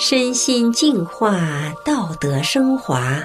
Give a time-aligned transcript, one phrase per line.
[0.00, 1.40] 身心净化，
[1.84, 3.18] 道德升华。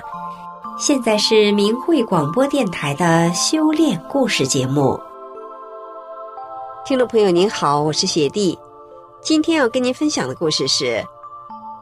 [0.80, 5.00] 现在是明慧广播电台的修炼故事节目。
[6.84, 8.58] 听众朋友您好，我是雪蒂。
[9.22, 11.06] 今天要跟您分享的故事是：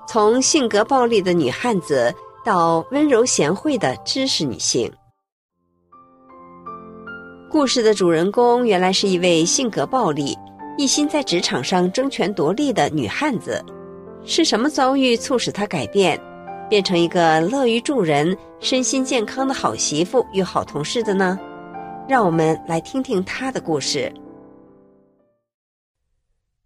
[0.09, 2.13] 从性格暴力的女汉子
[2.43, 4.91] 到温柔贤惠的知识女性。
[7.49, 10.37] 故事的主人公原来是一位性格暴力、
[10.77, 13.63] 一心在职场上争权夺利的女汉子。
[14.23, 16.19] 是什么遭遇促使她改变，
[16.69, 21.39] 变成一个乐于助人、身心健康的好媳妇与好同事的呢？
[22.07, 24.13] 让我们来听听她的故事。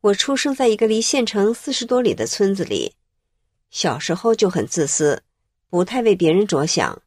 [0.02, 2.94] 我出生在一个离县城四十多里的村子里，
[3.72, 5.24] 小时候就很自私，
[5.70, 7.02] 不太为别人着想，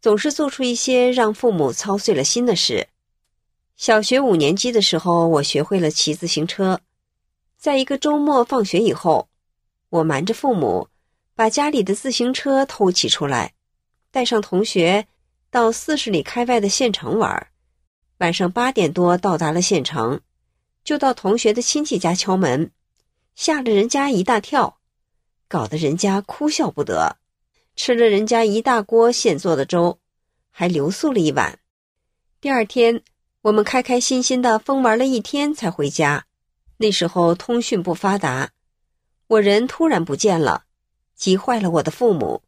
[0.00, 2.86] 总是做出一些让父母操碎了心的事。
[3.76, 6.80] 小学五年级的时候，我学会了骑自行车，
[7.58, 9.28] 在一个周末放学以后。
[9.94, 10.88] 我瞒着父母，
[11.36, 13.54] 把家里的自行车偷骑出来，
[14.10, 15.06] 带上同学
[15.52, 17.46] 到四十里开外的县城玩。
[18.18, 20.20] 晚上八点多到达了县城，
[20.82, 22.72] 就到同学的亲戚家敲门，
[23.36, 24.78] 吓了人家一大跳，
[25.46, 27.18] 搞得人家哭笑不得，
[27.76, 30.00] 吃了人家一大锅现做的粥，
[30.50, 31.60] 还留宿了一晚。
[32.40, 33.00] 第二天，
[33.42, 36.26] 我们开开心心的疯玩了一天才回家。
[36.78, 38.50] 那时候通讯不发达。
[39.34, 40.64] 我人突然不见了，
[41.16, 42.42] 急坏了我的父母。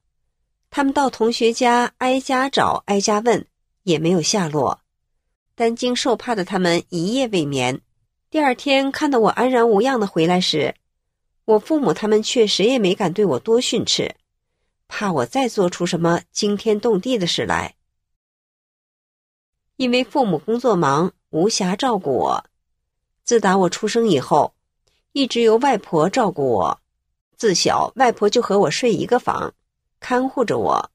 [0.70, 3.44] 他们到同学家挨家找，挨家问，
[3.82, 4.80] 也没有下落。
[5.56, 7.80] 担惊受怕的他们一夜未眠。
[8.30, 10.76] 第二天看到我安然无恙的回来时，
[11.44, 14.14] 我父母他们却谁也没敢对我多训斥，
[14.86, 17.74] 怕我再做出什么惊天动地的事来。
[19.74, 22.44] 因为父母工作忙，无暇照顾我。
[23.24, 24.54] 自打我出生以后。
[25.17, 26.78] 一直由外婆照顾我，
[27.39, 29.54] 自小外婆就和我睡一个房，
[29.99, 30.91] 看护着我。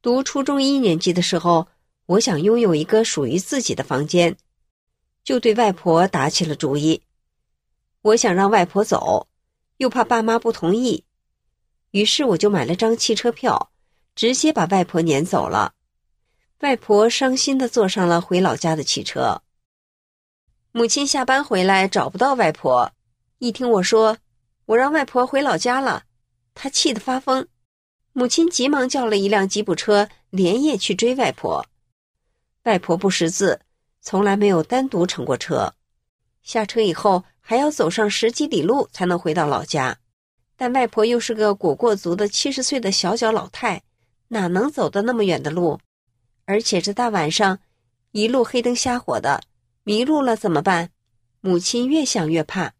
[0.00, 1.66] 读初中一年级的时候，
[2.06, 4.36] 我想拥有一个属于自己的房间，
[5.24, 7.02] 就对外婆打起了主意。
[8.02, 9.26] 我想让外婆走，
[9.78, 11.02] 又怕爸妈不同意，
[11.90, 13.72] 于是我就买了张汽车票，
[14.14, 15.74] 直接把外婆撵走了。
[16.60, 19.42] 外婆伤心的坐上了回老家的汽车。
[20.70, 22.92] 母亲下班回来找不到外婆。
[23.38, 24.18] 一听我说，
[24.66, 26.02] 我让外婆回老家了，
[26.54, 27.46] 她气得发疯。
[28.12, 31.64] 母亲急忙叫了一辆吉普车，连夜去追外婆。
[32.64, 33.60] 外婆不识字，
[34.00, 35.72] 从来没有单独乘过车。
[36.42, 39.96] 下车以后，还要走上十几里路才能回到老家。
[40.56, 43.80] 但外婆又是个裹过足的七十岁的小脚老太，
[44.26, 45.78] 哪能走得那么远的路？
[46.44, 47.60] 而且这大晚上，
[48.10, 49.40] 一路黑灯瞎火的，
[49.84, 50.90] 迷路了怎么办？
[51.40, 52.72] 母亲越想越怕。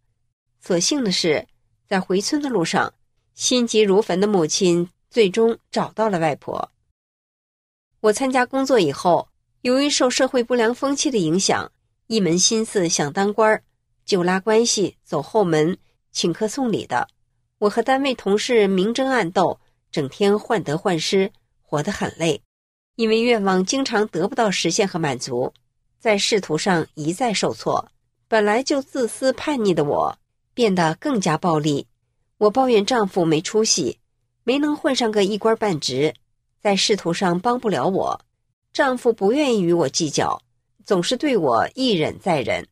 [0.61, 1.47] 所幸的是，
[1.87, 2.93] 在回村的路上，
[3.35, 6.71] 心急如焚的母亲最终找到了外婆。
[8.01, 9.29] 我参加工作以后，
[9.63, 11.73] 由于受社会不良风气的影响，
[12.07, 13.63] 一门心思想当官儿，
[14.05, 15.79] 就拉关系、走后门、
[16.11, 17.09] 请客送礼的。
[17.59, 19.59] 我和单位同事明争暗斗，
[19.91, 21.33] 整天患得患失，
[21.63, 22.41] 活得很累。
[22.95, 25.53] 因为愿望经常得不到实现和满足，
[25.99, 27.91] 在仕途上一再受挫。
[28.27, 30.19] 本来就自私叛逆的我，
[30.59, 31.87] 变得更加暴力，
[32.37, 34.01] 我抱怨丈夫没出息，
[34.43, 36.13] 没能混上个一官半职，
[36.61, 38.21] 在仕途上帮不了我。
[38.73, 40.43] 丈夫不愿意与我计较，
[40.85, 42.67] 总是对我一忍再忍，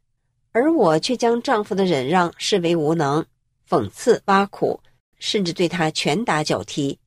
[0.50, 3.24] 而我却将丈夫的忍让视为无能，
[3.68, 4.80] 讽刺挖苦，
[5.20, 6.98] 甚至对他拳打脚踢。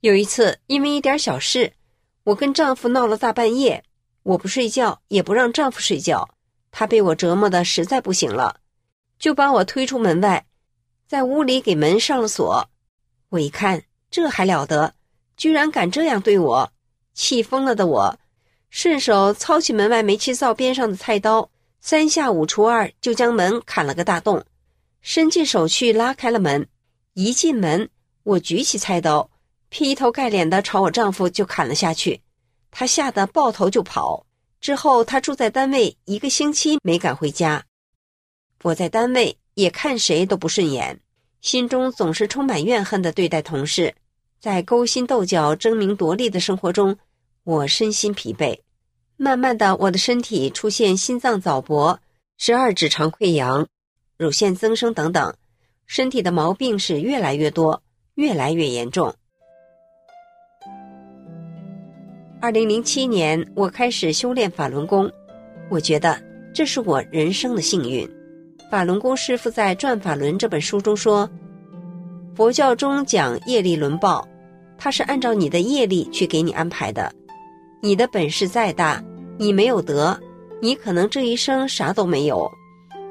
[0.00, 1.72] 有一次，因为一点小事，
[2.24, 3.82] 我跟丈夫闹了大半夜，
[4.24, 6.28] 我不睡觉，也不让丈夫睡觉，
[6.70, 8.58] 他被我折磨的实在不行了。
[9.22, 10.44] 就把我推出门外，
[11.06, 12.68] 在屋里给门上了锁。
[13.28, 14.94] 我一看，这还了得，
[15.36, 16.72] 居然敢这样对我，
[17.14, 18.18] 气疯了的我，
[18.68, 21.48] 顺手操起门外煤气灶边上的菜刀，
[21.80, 24.44] 三下五除二就将门砍了个大洞，
[25.02, 26.66] 伸进手去拉开了门。
[27.14, 27.88] 一进门，
[28.24, 29.30] 我举起菜刀，
[29.68, 32.20] 劈头盖脸的朝我丈夫就砍了下去。
[32.72, 34.26] 他吓得抱头就跑。
[34.60, 37.64] 之后，他住在单位一个星期没敢回家。
[38.62, 41.00] 我在单位也看谁都不顺眼，
[41.40, 43.94] 心中总是充满怨恨地对待同事，
[44.40, 46.96] 在勾心斗角、争名夺利的生活中，
[47.42, 48.60] 我身心疲惫。
[49.16, 51.98] 慢慢的，我的身体出现心脏早搏、
[52.38, 53.66] 十二指肠溃疡、
[54.16, 55.34] 乳腺增生等等，
[55.86, 57.82] 身体的毛病是越来越多，
[58.14, 59.14] 越来越严重。
[62.40, 65.10] 二零零七年，我开始修炼法轮功，
[65.68, 66.20] 我觉得
[66.54, 68.08] 这是我人生的幸运。
[68.72, 71.28] 法轮功师傅在《转法轮》这本书中说
[72.34, 74.26] ：“佛教中讲业力轮报，
[74.78, 77.12] 它是按照你的业力去给你安排的。
[77.82, 79.04] 你的本事再大，
[79.36, 80.18] 你没有德，
[80.62, 82.50] 你可能这一生啥都没有。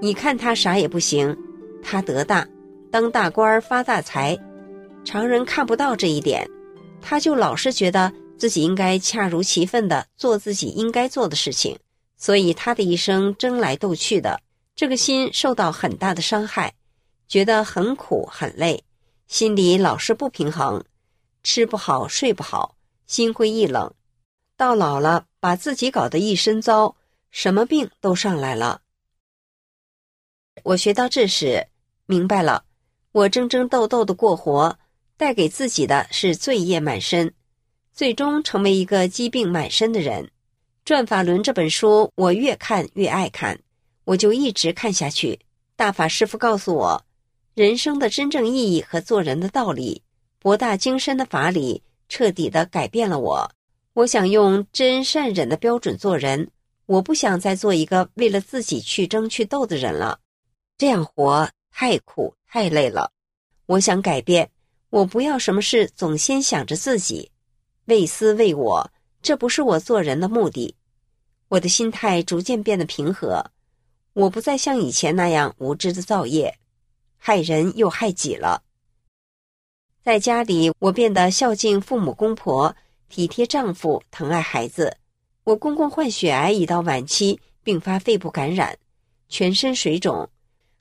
[0.02, 1.38] 你看他啥也不行，
[1.84, 2.48] 他德大，
[2.90, 4.36] 当大官儿发大财，
[5.06, 6.50] 常人看不到这一点，
[7.04, 11.78] 他就老是觉得自己应该恰如其分地做自己应该做的事情，
[12.18, 14.40] 所以他的一生争来斗去的，
[14.76, 16.74] 这个心受到很大的伤害，
[17.28, 18.84] 觉得很苦很累。
[19.28, 20.84] 心里老是不平衡，
[21.44, 22.76] 吃不好睡不好，
[23.08, 23.94] 心灰意冷，
[24.58, 26.96] 到老了把自己搞得一身糟，
[27.30, 28.82] 什么病都上来了。
[30.64, 31.68] 我学到这时，
[32.06, 32.66] 明白了，
[33.14, 34.78] 我争争斗斗的过活，
[35.16, 37.34] 带给自己的是罪业满身，
[37.94, 40.26] 最终成为一个疾病满身的人。
[40.84, 43.62] 《转法轮》这本书，我越看越爱看，
[44.12, 45.40] 我就一直看下去。
[45.78, 47.06] 大法师父告诉我。
[47.54, 50.02] 人生的真正意义和做人的道理，
[50.40, 53.52] 博大精深的法理，彻底的改变了我。
[53.94, 56.50] 我想用真善忍的标准做人，
[56.86, 60.20] 我不想再做一个为了自己去争去斗的人了。
[60.78, 63.12] 这样活太苦太累了。
[63.66, 64.50] 我想改变，
[64.90, 67.32] 我不要什么事总先想着自己，
[67.86, 68.92] 为私为我，
[69.22, 70.76] 这不是我做人的目的。
[71.50, 73.52] 我的心态逐渐变得平和，
[74.14, 76.58] 我不再像以前那样无知的造业。
[77.18, 78.64] 害人又害己了。
[80.04, 82.76] 在家里，我变得孝敬父母公婆，
[83.10, 84.98] 体贴丈夫，疼爱孩子。
[85.44, 88.78] 我公公患血癌已到晚期，并发肺部感染，
[89.30, 90.28] 全身水肿，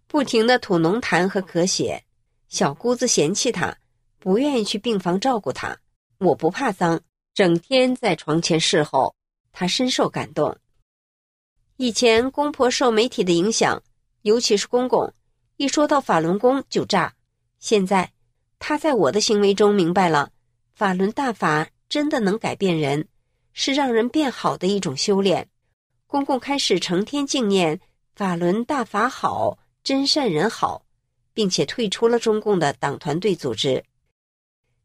[0.07, 2.03] 不停地吐浓痰和咳血。
[2.49, 3.77] 小姑子嫌弃他，
[4.19, 5.79] 不愿意去病房照顾他。
[6.19, 7.01] 我不怕脏，
[7.35, 9.15] 整天在床前侍候，
[9.53, 10.57] 他深受感动。
[11.83, 13.83] 以前公婆受媒体的影响，
[14.21, 15.15] 尤其是公公。
[15.57, 17.15] 一说到法轮功就炸，
[17.59, 18.13] 现在
[18.59, 20.31] 他在我的行为中明白了，
[20.75, 23.09] 法轮大法真的能改变人，
[23.55, 25.49] 是让人变好的一种修炼。
[26.07, 27.81] 公公开始成天静念
[28.15, 30.85] 法轮大法好，真善人好，
[31.33, 33.83] 并且退出了中共的党团队组织。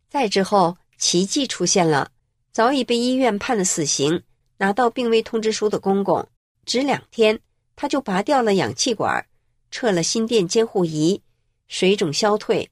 [0.07, 2.09] 再之后，奇迹出现了，
[2.53, 4.24] 早已被医院判了死刑、
[4.59, 6.25] 拿到病危通知书的公公，
[6.65, 7.39] 只两天
[7.75, 9.25] 他就拔掉了氧气管。
[9.71, 11.21] 撤了心电监护仪，
[11.67, 12.69] 水肿消退，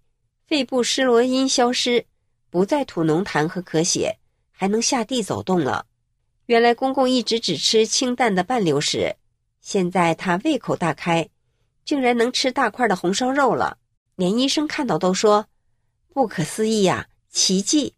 [0.48, 2.06] 肺部施罗因消失，
[2.50, 4.20] 不再吐浓痰和咳血，
[4.52, 5.86] 还能下地走动了。
[6.46, 9.18] 原来公公一直只吃清淡的半流食，
[9.60, 11.28] 现在他胃口大开，
[11.84, 13.78] 竟然能吃大块的红烧肉了。
[14.16, 15.48] 连医生看到都说
[16.14, 17.96] 不可思议呀，奇迹！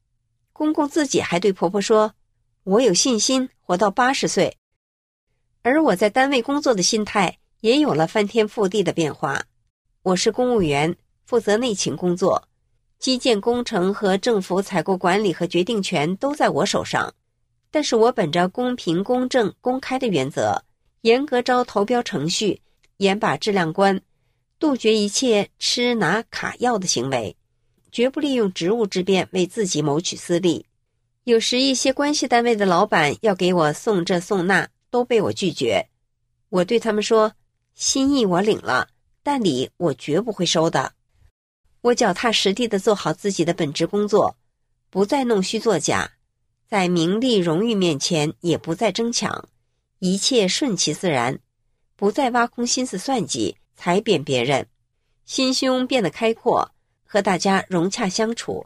[0.52, 2.16] 公公自己还对婆婆说
[2.64, 4.58] ：“我有信心活到八十岁。”
[5.66, 7.40] 而我在单位工作的心态。
[7.62, 9.44] 也有了翻天覆地的变化。
[10.04, 10.96] 我是公务员，
[11.26, 12.48] 负责内勤工作，
[13.00, 17.12] 基建工程和政府采购管理和决定权都在我手上。
[17.72, 20.62] 但是我本着公平、公正、公开的原则，
[21.02, 22.62] 严格招投标程序，
[22.98, 24.00] 严把质量关，
[24.60, 27.36] 杜绝一切吃拿卡要的行为，
[27.92, 30.68] 绝不利用职务之便为自己谋取私利。
[31.24, 35.86] 有时一些关系单位的老板要给我送这送那，都被我拒绝。
[36.48, 37.34] 我对他们说。
[37.78, 38.88] 心意我领了，
[39.22, 40.94] 但礼我绝不会收的。
[41.82, 44.38] 我脚踏实地的做好自己的本职工作，
[44.90, 46.10] 不再弄虚作假，
[46.70, 49.50] 在名利荣誉面前也不再争抢，
[50.00, 51.38] 一切顺其自然，
[51.98, 54.66] 不再挖空心思算计，踩扁别人，
[55.26, 56.72] 心胸变得开阔，
[57.04, 58.66] 和大家融洽相处。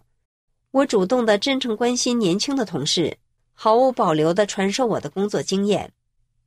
[0.69, 3.17] 我主动的真诚关心年轻的同事，
[3.55, 5.91] 毫无保留的传授我的工作经验。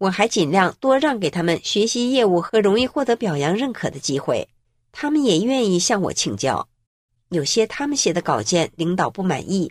[0.02, 4.48] 我还尽量多让给他们学习业务和容易获得表扬认可的机会，
[4.90, 6.66] 他们也愿意向我请教。
[7.28, 9.70] 有些他们写的稿件领导不满意，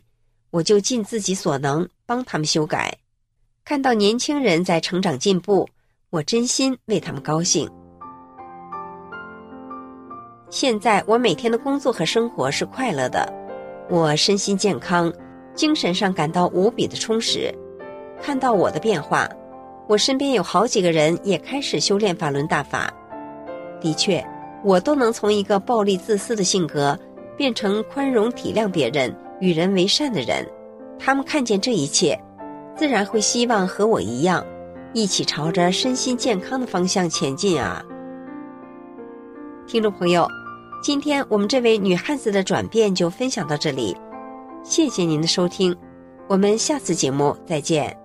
[0.49, 2.97] 我就尽自己所能帮他们修改。
[3.65, 5.67] 看到年轻人在成长进步，
[6.09, 7.69] 我真心为他们高兴。
[10.49, 13.29] 现在我每天的工作和生活是快乐的，
[13.89, 15.11] 我身心健康，
[15.53, 17.53] 精神上感到无比的充实。
[18.21, 19.29] 看到我的变化。
[19.91, 22.93] 我身边有好几个人也开始修炼法轮大法，
[23.81, 24.25] 的确，
[24.63, 26.97] 我都能从一个暴力自私的性格
[27.35, 30.47] 变成宽容体谅别人、与人为善的人。
[30.97, 32.17] 他们看见这一切，
[32.73, 34.45] 自然会希望和我一样，
[34.93, 37.83] 一起朝着身心健康的方向前进啊！
[39.67, 40.25] 听众朋友，
[40.81, 43.97] 今天我们这位女汉子的转变就分享到这里，
[44.63, 45.75] 谢谢您的收听，
[46.29, 48.00] 我们下次节目再见。